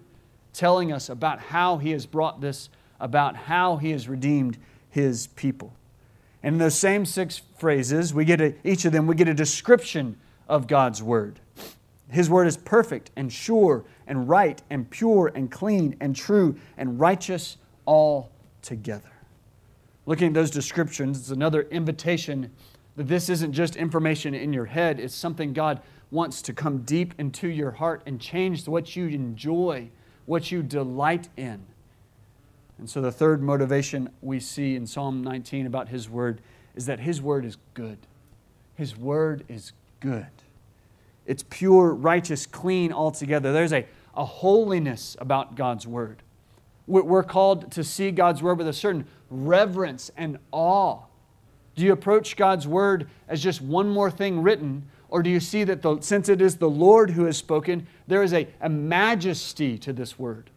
[0.52, 4.58] telling us about how He has brought this about, how He has redeemed
[4.90, 5.72] His people.
[6.42, 9.34] And in those same six phrases, we get a, each of them, we get a
[9.34, 11.40] description of God's Word.
[12.10, 16.98] His Word is perfect and sure and right and pure and clean and true and
[16.98, 19.12] righteous all together.
[20.06, 22.50] Looking at those descriptions, it's another invitation
[22.96, 27.14] that this isn't just information in your head, it's something God wants to come deep
[27.18, 29.88] into your heart and change what you enjoy,
[30.26, 31.62] what you delight in.
[32.78, 36.40] And so, the third motivation we see in Psalm 19 about His Word
[36.74, 37.98] is that His Word is good.
[38.74, 40.26] His Word is good.
[41.26, 43.52] It's pure, righteous, clean altogether.
[43.52, 46.22] There's a, a holiness about God's Word.
[46.86, 51.02] We're called to see God's Word with a certain reverence and awe.
[51.76, 55.64] Do you approach God's Word as just one more thing written, or do you see
[55.64, 59.78] that the, since it is the Lord who has spoken, there is a, a majesty
[59.78, 60.50] to this Word?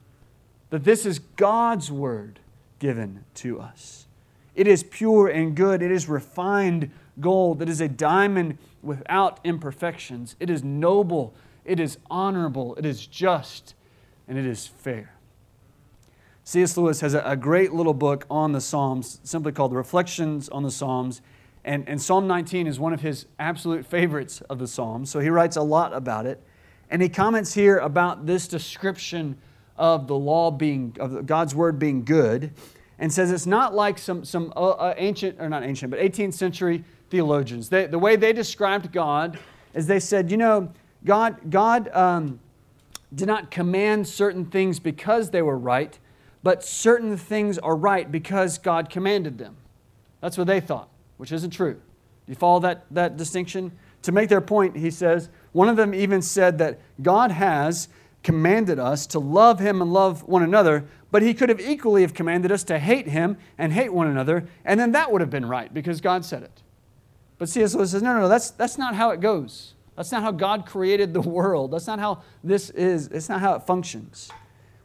[0.69, 2.39] That this is God's Word
[2.79, 4.07] given to us.
[4.55, 10.35] It is pure and good, it is refined gold, it is a diamond without imperfections.
[10.39, 11.33] It is noble,
[11.65, 13.73] it is honorable, it is just,
[14.27, 15.12] and it is fair.
[16.45, 16.75] C.S.
[16.75, 21.21] Lewis has a, great little book on the Psalms, simply called Reflections on the Psalms.
[21.63, 25.29] And, and Psalm 19 is one of his absolute favorites of the Psalms, so he
[25.29, 26.43] writes a lot about it.
[26.89, 29.37] And he comments here about this description
[29.77, 32.51] of the law being, of God's word being good,
[32.99, 36.33] and says it's not like some, some uh, uh ancient, or not ancient, but 18th
[36.33, 37.69] century theologians.
[37.69, 39.39] They, the way they described God
[39.73, 40.73] is they said, you know,
[41.05, 42.39] God, God um,
[43.15, 45.97] did not command certain things because they were right,
[46.43, 49.55] but certain things are right because God commanded them.
[50.21, 51.81] That's what they thought, which isn't true.
[52.27, 53.71] You follow that, that distinction?
[54.03, 57.87] To make their point, he says, one of them even said that God has
[58.23, 62.13] commanded us to love him and love one another, but he could have equally have
[62.13, 65.45] commanded us to hate him and hate one another, and then that would have been
[65.45, 66.61] right because God said it.
[67.37, 67.75] But C.S.
[67.75, 69.73] Lewis says, no, no, no, that's, that's not how it goes.
[69.95, 71.71] That's not how God created the world.
[71.71, 73.07] That's not how this is.
[73.07, 74.31] It's not how it functions.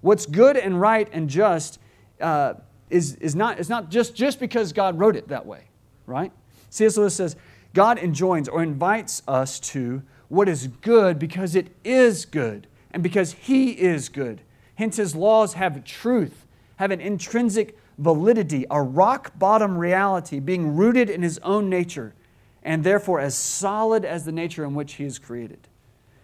[0.00, 1.78] What's good and right and just
[2.20, 2.54] uh,
[2.90, 5.64] is, is not, it's not just, just because God wrote it that way,
[6.06, 6.32] right?
[6.70, 6.96] C.S.
[6.96, 7.37] Lewis says,
[7.74, 13.32] God enjoins or invites us to what is good because it is good and because
[13.32, 14.40] He is good.
[14.76, 21.11] Hence, His laws have truth, have an intrinsic validity, a rock bottom reality, being rooted
[21.11, 22.14] in His own nature
[22.62, 25.68] and therefore as solid as the nature in which He is created.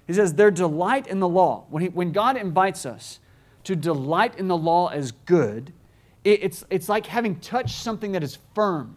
[0.06, 3.20] He says, their delight in the law, when, he, when God invites us
[3.64, 5.72] to delight in the law as good,
[6.22, 8.96] it's, it's like having touched something that is firm.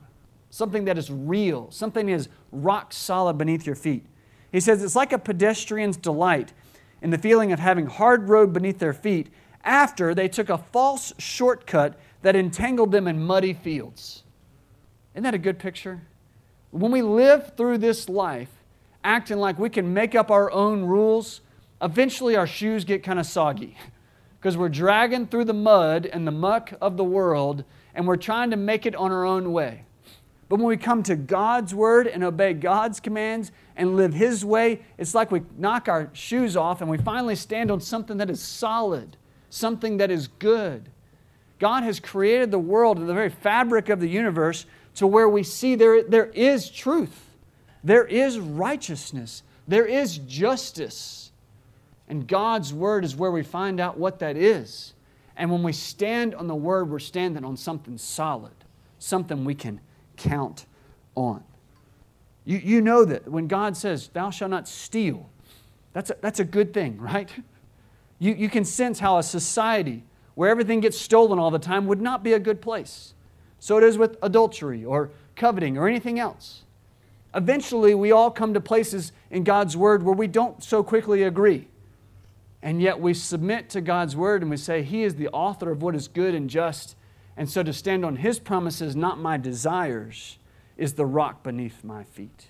[0.49, 4.06] something that is real, something that is rock solid beneath your feet.
[4.51, 6.53] He says it's like a pedestrian's delight
[7.01, 9.27] in the feeling of having hard road beneath their feet
[9.63, 14.23] after they took a false shortcut that entangled them in muddy fields.
[15.13, 16.01] Isn't that a good picture?
[16.71, 18.49] When we live through this life
[19.03, 21.41] acting like we can make up our own rules,
[21.82, 23.77] eventually our shoes get kind of soggy
[24.39, 27.63] because we're dragging through the mud and the muck of the world
[27.95, 29.84] and we're trying to make it on our own way.
[30.50, 34.82] But when we come to God's word and obey God's commands and live His way,
[34.97, 38.41] it's like we knock our shoes off and we finally stand on something that is
[38.41, 39.17] solid,
[39.50, 40.89] something that is good.
[41.60, 45.43] God has created the world and the very fabric of the universe to where we
[45.43, 47.36] see there, there is truth,
[47.84, 51.26] there is righteousness, there is justice.
[52.07, 54.93] And God's Word is where we find out what that is.
[55.35, 58.53] And when we stand on the Word, we're standing on something solid,
[58.99, 59.79] something we can
[60.15, 60.65] count
[61.15, 61.43] on.
[62.45, 65.29] You, you know that when God says, Thou shalt not steal,
[65.93, 67.29] that's a, that's a good thing, right?
[68.19, 70.03] You, you can sense how a society
[70.35, 73.13] where everything gets stolen all the time would not be a good place.
[73.59, 76.61] So it is with adultery or coveting or anything else.
[77.35, 81.67] Eventually, we all come to places in God's Word where we don't so quickly agree.
[82.61, 85.81] And yet we submit to God's Word and we say, He is the author of
[85.81, 86.95] what is good and just.
[87.35, 90.39] And so to stand on His promises, not my desires,
[90.75, 92.47] is the rock beneath my feet.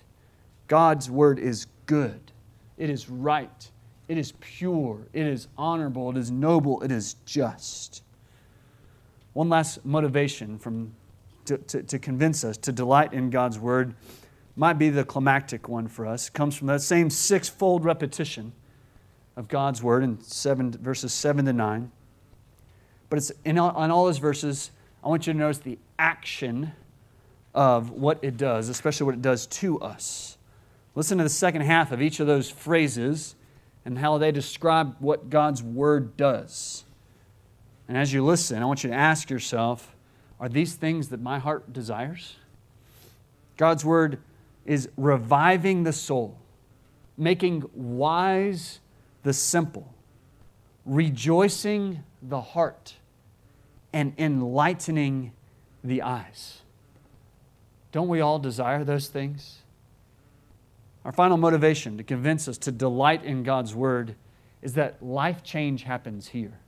[0.66, 2.32] God's Word is good,
[2.76, 3.70] it is right,
[4.06, 8.02] it is pure, it is honorable, it is noble, it is just.
[9.32, 10.94] One last motivation from,
[11.44, 13.94] to, to, to convince us to delight in God's Word
[14.56, 16.28] might be the climactic one for us.
[16.28, 18.52] It comes from that same six-fold repetition
[19.38, 21.92] of God's Word in seven, verses 7 to 9.
[23.08, 24.72] But it's in all, on all those verses,
[25.02, 26.72] I want you to notice the action
[27.54, 30.36] of what it does, especially what it does to us.
[30.96, 33.36] Listen to the second half of each of those phrases
[33.84, 36.84] and how they describe what God's Word does.
[37.86, 39.94] And as you listen, I want you to ask yourself
[40.40, 42.34] are these things that my heart desires?
[43.56, 44.18] God's Word
[44.66, 46.38] is reviving the soul,
[47.16, 48.80] making wise
[49.22, 49.92] the simple,
[50.84, 52.94] rejoicing the heart,
[53.92, 55.32] and enlightening
[55.82, 56.62] the eyes.
[57.92, 59.58] Don't we all desire those things?
[61.04, 64.14] Our final motivation to convince us to delight in God's Word
[64.60, 66.58] is that life change happens here.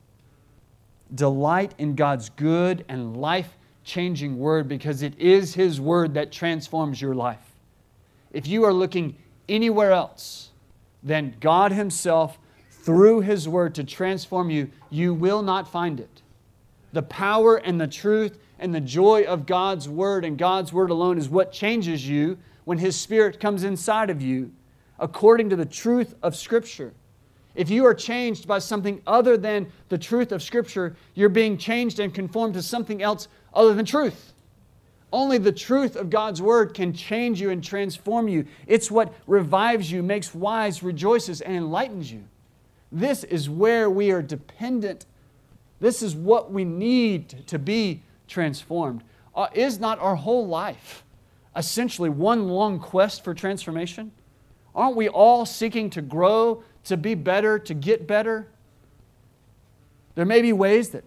[1.13, 7.01] Delight in God's good and life changing Word because it is His Word that transforms
[7.01, 7.51] your life.
[8.31, 9.17] If you are looking
[9.49, 10.50] anywhere else
[11.03, 12.37] than God Himself
[12.69, 16.21] through His Word to transform you, you will not find it.
[16.93, 21.17] The power and the truth and the joy of God's Word and God's Word alone
[21.17, 24.51] is what changes you when His Spirit comes inside of you
[24.99, 26.93] according to the truth of Scripture.
[27.55, 31.99] If you are changed by something other than the truth of Scripture, you're being changed
[31.99, 34.33] and conformed to something else other than truth.
[35.11, 38.45] Only the truth of God's Word can change you and transform you.
[38.65, 42.23] It's what revives you, makes wise, rejoices, and enlightens you.
[42.91, 45.05] This is where we are dependent.
[45.79, 49.03] This is what we need to be transformed.
[49.35, 51.03] Uh, is not our whole life
[51.55, 54.11] essentially one long quest for transformation?
[54.73, 58.47] Aren't we all seeking to grow, to be better, to get better?
[60.15, 61.03] There may be ways that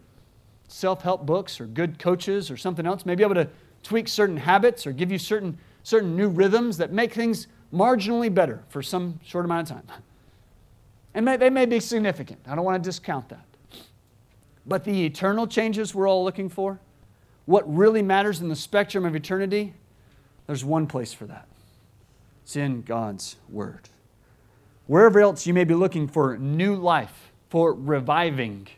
[0.68, 3.48] self help books or good coaches or something else may be able to
[3.84, 8.64] tweak certain habits or give you certain, certain new rhythms that make things marginally better
[8.68, 10.02] for some short amount of time.
[11.14, 12.40] And may, they may be significant.
[12.48, 13.44] I don't want to discount that.
[14.66, 16.80] But the eternal changes we're all looking for,
[17.44, 19.74] what really matters in the spectrum of eternity,
[20.46, 21.46] there's one place for that
[22.42, 23.88] it's in God's Word.
[24.86, 28.68] Wherever else you may be looking for new life, for reviving,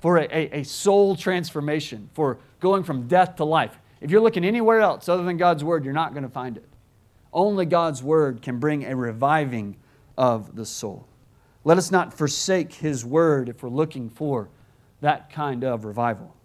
[0.00, 4.44] for a, a, a, soul transformation, for going from death to life, if you're looking
[4.44, 6.68] anywhere else other than God's Word, you're not going to find it.
[7.32, 9.78] Only God's Word can bring a reviving
[10.16, 11.08] of the soul.
[11.64, 14.48] Let us not forsake His Word if we're looking for
[15.00, 16.36] that kind of revival.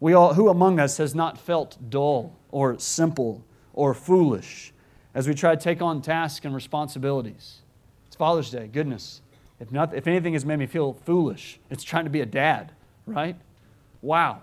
[0.00, 4.72] We all, who among us has not felt dull or simple or foolish
[5.14, 7.58] as we try to take on tasks and responsibilities.
[8.06, 9.20] It's Father's Day, goodness.
[9.60, 12.72] If, not, if anything has made me feel foolish, it's trying to be a dad,
[13.04, 13.36] right?
[14.00, 14.40] Wow,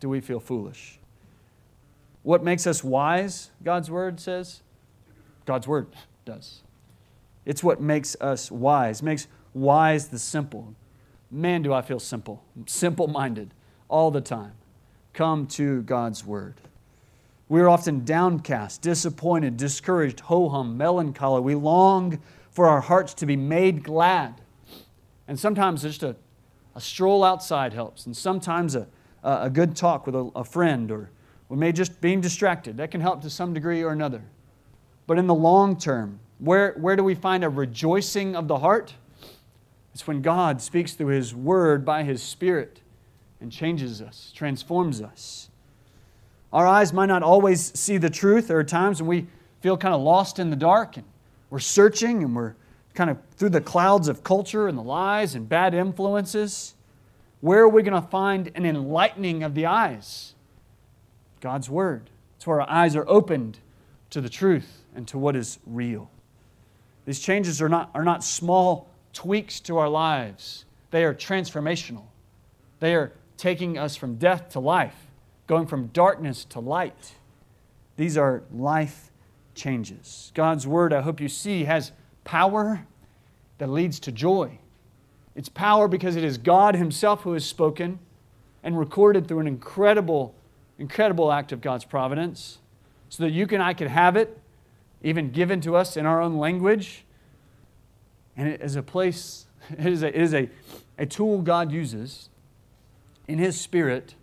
[0.00, 0.99] do we feel foolish.
[2.22, 4.62] What makes us wise, God's Word says?
[5.46, 5.88] God's Word
[6.24, 6.62] does.
[7.46, 10.74] It's what makes us wise, makes wise the simple.
[11.30, 13.54] Man, do I feel simple, simple minded
[13.88, 14.52] all the time.
[15.12, 16.60] Come to God's Word.
[17.48, 21.40] We are often downcast, disappointed, discouraged, ho hum, melancholy.
[21.40, 24.40] We long for our hearts to be made glad.
[25.26, 26.14] And sometimes just a,
[26.74, 28.86] a stroll outside helps, and sometimes a,
[29.24, 31.10] a good talk with a, a friend, or
[31.50, 32.76] we may just being distracted.
[32.76, 34.22] That can help to some degree or another.
[35.08, 38.94] But in the long term, where, where do we find a rejoicing of the heart?
[39.92, 42.80] It's when God speaks through His Word by His Spirit
[43.40, 45.50] and changes us, transforms us.
[46.52, 48.46] Our eyes might not always see the truth.
[48.46, 49.26] There are times when we
[49.60, 51.06] feel kind of lost in the dark and
[51.50, 52.54] we're searching and we're
[52.94, 56.74] kind of through the clouds of culture and the lies and bad influences.
[57.40, 60.34] Where are we going to find an enlightening of the eyes?
[61.40, 62.10] God's Word.
[62.36, 63.58] It's where our eyes are opened
[64.10, 66.10] to the truth and to what is real.
[67.06, 72.04] These changes are not, are not small tweaks to our lives, they are transformational.
[72.80, 74.96] They are taking us from death to life,
[75.46, 77.12] going from darkness to light.
[77.96, 79.10] These are life
[79.54, 80.32] changes.
[80.34, 81.92] God's Word, I hope you see, has
[82.24, 82.86] power
[83.58, 84.58] that leads to joy.
[85.34, 87.98] It's power because it is God Himself who has spoken
[88.62, 90.34] and recorded through an incredible,
[90.80, 92.58] incredible act of God's providence
[93.10, 94.40] so that you and I could have it,
[95.02, 97.04] even given to us in our own language.
[98.36, 100.48] And it is a place, it is a, it is a,
[100.98, 102.30] a tool God uses
[103.28, 104.14] in His Spirit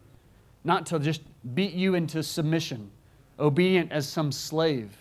[0.63, 1.21] not to just
[1.53, 2.91] beat you into submission,
[3.39, 4.97] obedient as some slave,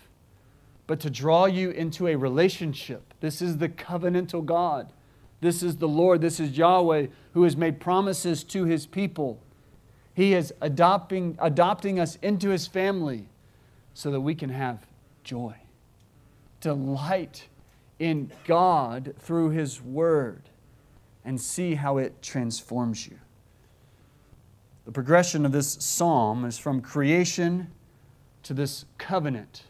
[0.86, 3.14] but to draw you into a relationship.
[3.20, 4.92] This is the covenantal God.
[5.40, 6.20] This is the Lord.
[6.20, 9.40] This is Yahweh who has made promises to His people.
[10.16, 13.28] He is adopting, adopting us into His family
[13.92, 14.86] so that we can have
[15.22, 15.54] joy,
[16.62, 17.48] delight
[17.98, 20.48] in God through His Word,
[21.22, 23.18] and see how it transforms you.
[24.86, 27.70] The progression of this psalm is from creation
[28.44, 29.64] to this covenant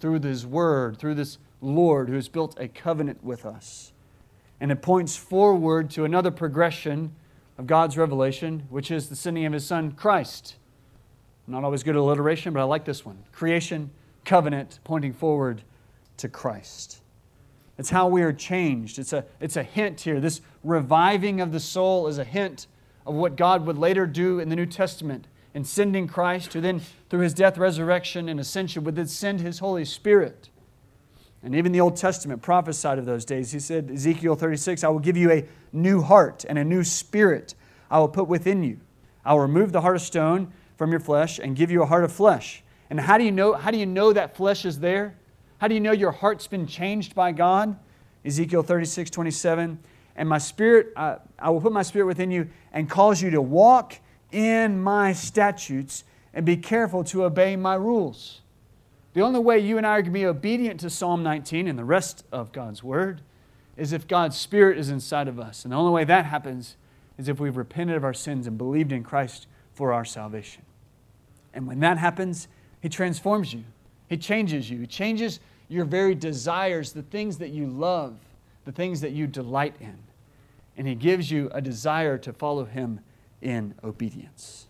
[0.00, 3.92] through His Word, through this Lord who has built a covenant with us.
[4.58, 7.14] And it points forward to another progression
[7.62, 10.56] of God's revelation, which is the sending of His Son, Christ
[11.46, 13.90] not always good alliteration, but I like this one creation,
[14.24, 15.62] covenant, pointing forward
[16.18, 17.00] to Christ.
[17.78, 18.98] It's how we are changed.
[18.98, 20.20] It's a, it's a hint here.
[20.20, 22.66] This reviving of the soul is a hint
[23.06, 26.80] of what God would later do in the New Testament in sending Christ, who then,
[27.10, 30.48] through his death, resurrection, and ascension, would then send his Holy Spirit.
[31.42, 33.50] And even the Old Testament prophesied of those days.
[33.50, 37.54] He said, Ezekiel 36, I will give you a new heart and a new spirit
[37.90, 38.78] I will put within you.
[39.24, 42.04] I will remove the heart of stone from your flesh and give you a heart
[42.04, 42.62] of flesh.
[42.90, 45.16] And how do you know, how do you know that flesh is there?
[45.58, 47.78] How do you know your heart's been changed by God?
[48.24, 49.78] Ezekiel 36, 27.
[50.16, 53.40] And my spirit, uh, I will put my spirit within you and cause you to
[53.40, 53.98] walk
[54.30, 58.41] in my statutes and be careful to obey my rules.
[59.14, 61.78] The only way you and I are going to be obedient to Psalm 19 and
[61.78, 63.20] the rest of God's Word
[63.76, 65.64] is if God's Spirit is inside of us.
[65.64, 66.76] And the only way that happens
[67.18, 70.62] is if we've repented of our sins and believed in Christ for our salvation.
[71.52, 72.48] And when that happens,
[72.80, 73.64] He transforms you,
[74.08, 78.16] He changes you, He changes your very desires, the things that you love,
[78.64, 79.98] the things that you delight in.
[80.76, 83.00] And He gives you a desire to follow Him
[83.42, 84.66] in obedience.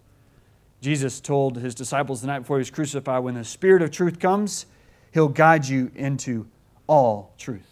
[0.83, 4.18] Jesus told His disciples the night before He was crucified when the Spirit of truth
[4.18, 4.66] comes,
[5.14, 6.47] He'll guide you into
[6.87, 7.68] all truth.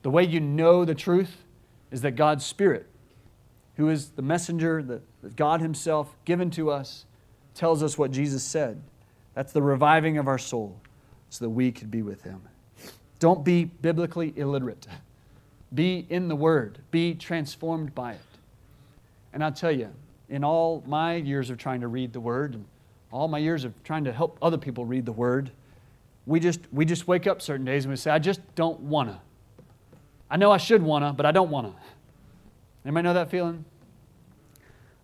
[0.00, 1.36] The way you know the truth
[1.90, 2.86] is that God's Spirit
[3.76, 7.04] who is the messenger that God Himself given to us,
[7.54, 8.82] tells us what Jesus said.
[9.34, 10.80] That's the reviving of our soul
[11.30, 12.42] so that we could be with Him.
[13.18, 14.86] Don't be biblically illiterate.
[15.74, 18.20] Be in the Word, be transformed by it.
[19.32, 19.90] And I'll tell you,
[20.28, 22.64] in all my years of trying to read the Word, and
[23.10, 25.50] all my years of trying to help other people read the Word,
[26.26, 29.10] we just, we just wake up certain days and we say, I just don't want
[29.10, 29.20] to.
[30.28, 31.82] I know I should want to, but I don't want to.
[32.84, 33.64] Anybody know that feeling?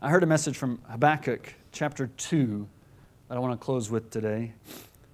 [0.01, 2.67] I heard a message from Habakkuk chapter 2
[3.29, 4.53] that I want to close with today.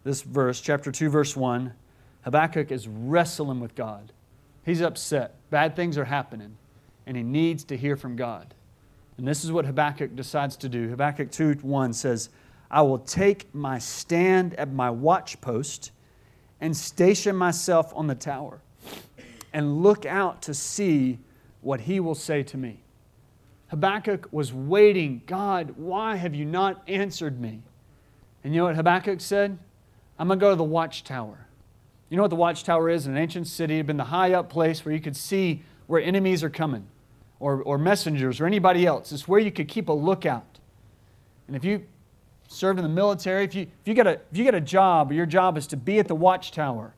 [0.02, 1.74] This verse, chapter 2, verse 1,
[2.22, 4.12] Habakkuk is wrestling with God.
[4.64, 5.34] He's upset.
[5.50, 6.56] Bad things are happening,
[7.06, 8.54] and he needs to hear from God.
[9.18, 10.88] And this is what Habakkuk decides to do.
[10.88, 12.30] Habakkuk 2 1 says,
[12.70, 15.90] I will take my stand at my watchpost
[16.60, 18.60] and station myself on the tower
[19.52, 21.18] and look out to see
[21.62, 22.80] what he will say to me.
[23.68, 25.22] Habakkuk was waiting.
[25.26, 27.62] God, why have you not answered me?
[28.44, 29.58] And you know what Habakkuk said?
[30.18, 31.46] I'm going to go to the watchtower.
[32.08, 33.74] You know what the watchtower is in an ancient city?
[33.74, 36.86] It had been the high up place where you could see where enemies are coming
[37.40, 39.12] or, or messengers or anybody else.
[39.12, 40.58] It's where you could keep a lookout.
[41.46, 41.84] And if you
[42.48, 45.12] served in the military, if you, if, you get a, if you get a job,
[45.12, 46.94] your job is to be at the watchtower,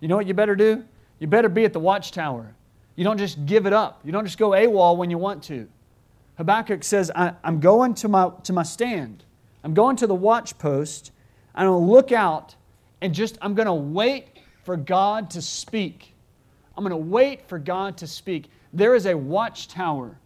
[0.00, 0.84] you know what you better do?
[1.18, 2.54] You better be at the watchtower.
[2.96, 4.00] You don't just give it up.
[4.04, 5.68] You don't just go AWOL when you want to.
[6.36, 9.24] Habakkuk says, I, am going to my, to my stand.
[9.62, 11.12] I'm going to the watch post.
[11.54, 12.56] I'm going to look out
[13.00, 14.28] and just, I'm going to wait
[14.64, 16.14] for God to speak.
[16.76, 18.50] I'm going to wait for God to speak.
[18.72, 20.18] There is a watchtower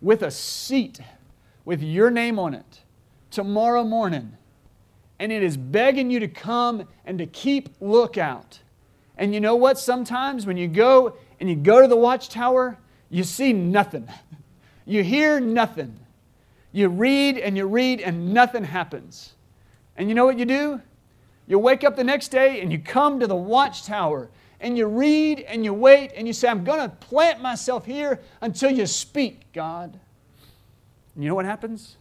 [0.00, 1.00] with a seat
[1.64, 2.80] with your name on it
[3.30, 4.32] tomorrow morning.
[5.18, 8.60] And it is begging you to come and to keep lookout.
[9.16, 9.78] And you know what?
[9.78, 12.78] Sometimes when you go and you go to the watchtower,
[13.10, 14.08] you see nothing.
[14.86, 16.00] You hear nothing.
[16.72, 19.34] You read and you read and nothing happens.
[19.98, 20.80] And you know what you do?
[21.46, 24.30] You wake up the next day and you come to the watchtower
[24.60, 28.20] and you read and you wait and you say, I'm going to plant myself here
[28.40, 29.98] until you speak, God.
[31.14, 31.96] And you know what happens?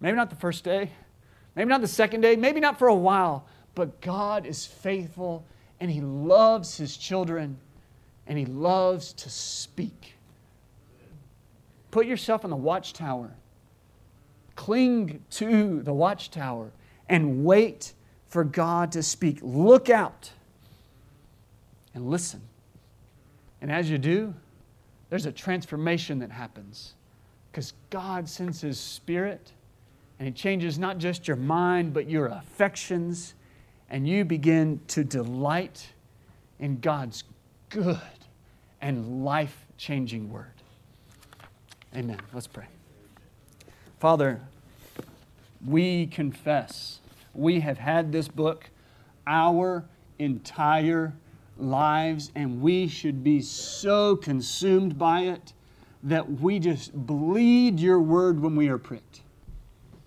[0.00, 0.90] Maybe not the first day,
[1.54, 5.44] maybe not the second day, maybe not for a while, but God is faithful
[5.80, 7.58] and He loves His children
[8.26, 10.14] and He loves to speak.
[11.90, 13.30] Put yourself in the watchtower.
[14.56, 16.72] Cling to the watchtower
[17.08, 17.92] and wait
[18.28, 19.38] for God to speak.
[19.42, 20.30] Look out
[21.94, 22.42] and listen.
[23.60, 24.34] And as you do,
[25.10, 26.94] there's a transformation that happens
[27.50, 29.52] because God sends His Spirit
[30.18, 33.34] and He changes not just your mind, but your affections,
[33.90, 35.92] and you begin to delight
[36.58, 37.24] in God's
[37.68, 37.98] good
[38.80, 40.46] and life changing word.
[41.96, 42.18] Amen.
[42.32, 42.66] Let's pray.
[43.98, 44.40] Father,
[45.66, 47.00] we confess
[47.34, 48.68] we have had this book
[49.26, 49.84] our
[50.18, 51.14] entire
[51.56, 55.52] lives, and we should be so consumed by it
[56.02, 59.22] that we just bleed your word when we are pricked.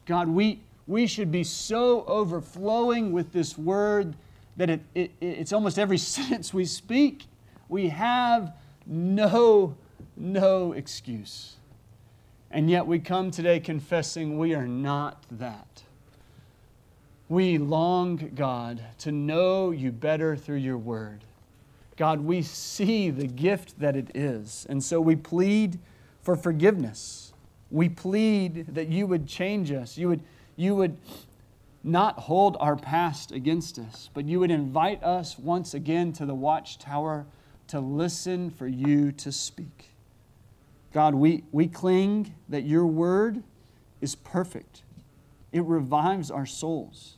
[0.05, 4.15] God, we, we should be so overflowing with this word
[4.55, 7.25] that it, it, it's almost every sentence we speak.
[7.69, 9.75] We have no,
[10.15, 11.55] no excuse.
[12.49, 15.83] And yet we come today confessing we are not that.
[17.29, 21.25] We long, God, to know you better through your word.
[21.97, 24.65] God, we see the gift that it is.
[24.69, 25.79] And so we plead
[26.21, 27.33] for forgiveness.
[27.71, 29.97] We plead that you would change us.
[29.97, 30.21] You would,
[30.55, 30.97] you would
[31.83, 36.35] not hold our past against us, but you would invite us once again to the
[36.35, 37.25] watchtower
[37.67, 39.89] to listen for you to speak.
[40.93, 43.43] God, we, we cling that your word
[44.01, 44.83] is perfect.
[45.51, 47.17] It revives our souls.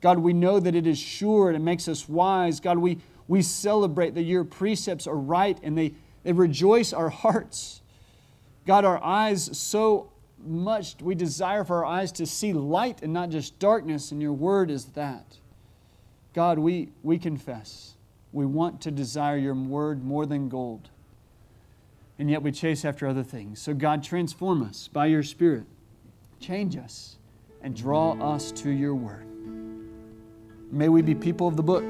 [0.00, 2.58] God, we know that it is sure and it makes us wise.
[2.58, 2.98] God, we,
[3.30, 7.80] we celebrate that your precepts are right and they, they rejoice our hearts.
[8.66, 10.10] God, our eyes so
[10.44, 14.32] much, we desire for our eyes to see light and not just darkness, and your
[14.32, 15.36] word is that.
[16.34, 17.94] God, we, we confess.
[18.32, 20.90] We want to desire your word more than gold
[22.18, 23.62] and yet we chase after other things.
[23.62, 25.64] So, God, transform us by your Spirit.
[26.38, 27.16] Change us
[27.62, 29.24] and draw us to your word.
[30.70, 31.84] May we be people of the book,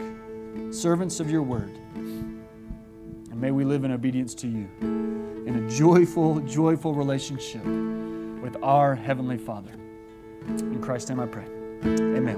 [0.70, 1.76] servants of your word.
[1.94, 8.94] And may we live in obedience to you in a joyful, joyful relationship with our
[8.94, 9.72] Heavenly Father.
[10.46, 11.46] In Christ's name I pray.
[11.84, 12.20] Amen.